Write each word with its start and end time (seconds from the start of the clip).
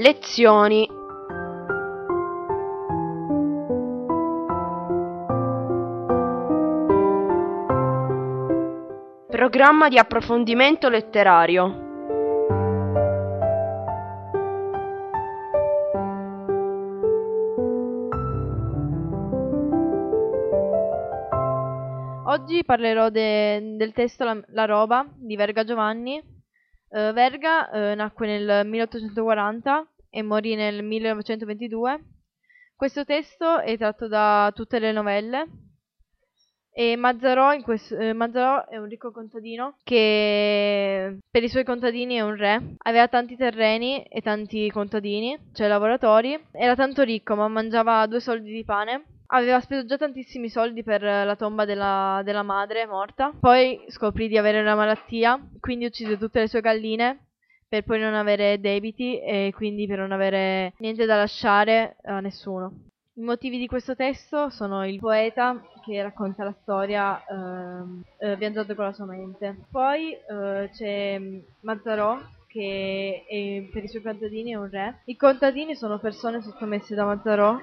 Lezioni 0.00 0.88
Programma 9.28 9.90
di 9.90 9.98
approfondimento 9.98 10.88
letterario 10.88 11.88
Oggi 22.24 22.64
parlerò 22.64 23.10
de- 23.10 23.76
del 23.76 23.92
testo 23.92 24.24
la-, 24.24 24.42
la 24.46 24.64
roba 24.64 25.06
di 25.14 25.36
Verga 25.36 25.62
Giovanni. 25.62 26.38
Eh, 26.92 27.12
Verga 27.12 27.70
eh, 27.70 27.94
nacque 27.94 28.26
nel 28.26 28.66
1840 28.66 29.86
e 30.10 30.22
morì 30.22 30.56
nel 30.56 30.82
1922. 30.82 32.00
Questo 32.74 33.04
testo 33.04 33.60
è 33.60 33.76
tratto 33.76 34.08
da 34.08 34.50
tutte 34.54 34.80
le 34.80 34.90
novelle 34.90 35.46
e 36.72 36.96
Mazzarò, 36.96 37.60
questo, 37.62 37.96
eh, 37.96 38.12
Mazzarò 38.12 38.66
è 38.66 38.76
un 38.78 38.86
ricco 38.86 39.12
contadino 39.12 39.76
che 39.84 41.18
per 41.30 41.42
i 41.44 41.48
suoi 41.48 41.62
contadini 41.62 42.16
è 42.16 42.22
un 42.22 42.34
re. 42.34 42.74
Aveva 42.78 43.06
tanti 43.06 43.36
terreni 43.36 44.02
e 44.02 44.20
tanti 44.20 44.68
contadini, 44.70 45.38
cioè 45.52 45.68
lavoratori. 45.68 46.42
Era 46.50 46.74
tanto 46.74 47.02
ricco 47.02 47.36
ma 47.36 47.46
mangiava 47.46 48.06
due 48.06 48.20
soldi 48.20 48.52
di 48.52 48.64
pane 48.64 49.19
aveva 49.30 49.60
speso 49.60 49.84
già 49.84 49.96
tantissimi 49.96 50.48
soldi 50.48 50.82
per 50.82 51.02
la 51.02 51.36
tomba 51.36 51.64
della, 51.64 52.22
della, 52.24 52.42
madre 52.42 52.86
morta. 52.86 53.32
Poi 53.38 53.84
scoprì 53.88 54.28
di 54.28 54.38
avere 54.38 54.60
una 54.60 54.74
malattia, 54.74 55.40
quindi 55.60 55.86
uccise 55.86 56.16
tutte 56.16 56.40
le 56.40 56.48
sue 56.48 56.60
galline 56.60 57.26
per 57.68 57.84
poi 57.84 58.00
non 58.00 58.14
avere 58.14 58.58
debiti 58.60 59.20
e 59.20 59.52
quindi 59.54 59.86
per 59.86 59.98
non 59.98 60.10
avere 60.10 60.74
niente 60.78 61.06
da 61.06 61.16
lasciare 61.16 61.96
a 62.02 62.18
nessuno. 62.18 62.72
I 63.14 63.22
motivi 63.22 63.58
di 63.58 63.66
questo 63.66 63.94
testo 63.94 64.50
sono 64.50 64.84
il 64.86 64.98
poeta 64.98 65.60
che 65.84 66.02
racconta 66.02 66.42
la 66.42 66.54
storia 66.62 67.22
eh, 67.22 68.30
eh, 68.30 68.36
viaggiando 68.36 68.74
con 68.74 68.86
la 68.86 68.92
sua 68.92 69.04
mente. 69.04 69.66
Poi 69.70 70.12
eh, 70.12 70.70
c'è 70.72 71.20
Mazzarò 71.60 72.18
che 72.48 73.24
è, 73.28 73.70
per 73.72 73.84
i 73.84 73.88
suoi 73.88 74.02
contadini 74.02 74.52
è 74.52 74.56
un 74.56 74.68
re. 74.68 75.02
I 75.04 75.16
contadini 75.16 75.76
sono 75.76 75.98
persone 76.00 76.42
sottomesse 76.42 76.94
da 76.94 77.04
Mazzarò 77.04 77.56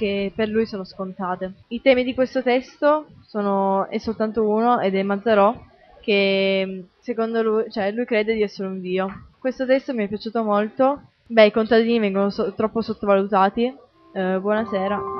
che 0.00 0.32
per 0.34 0.48
lui 0.48 0.64
sono 0.64 0.84
scontate. 0.84 1.52
I 1.68 1.82
temi 1.82 2.04
di 2.04 2.14
questo 2.14 2.42
testo 2.42 3.08
sono, 3.26 3.86
è 3.88 3.98
soltanto 3.98 4.48
uno 4.48 4.80
ed 4.80 4.94
è 4.94 5.02
Mazzarò 5.02 5.54
che 6.00 6.86
secondo 7.00 7.42
lui, 7.42 7.70
cioè 7.70 7.92
lui 7.92 8.06
crede 8.06 8.32
di 8.32 8.42
essere 8.42 8.68
un 8.68 8.80
dio. 8.80 9.28
Questo 9.38 9.66
testo 9.66 9.92
mi 9.92 10.04
è 10.04 10.08
piaciuto 10.08 10.42
molto. 10.42 11.02
Beh, 11.26 11.46
i 11.46 11.52
contadini 11.52 11.98
vengono 11.98 12.30
so- 12.30 12.54
troppo 12.54 12.80
sottovalutati. 12.80 13.76
Eh, 14.14 14.38
buonasera. 14.40 15.19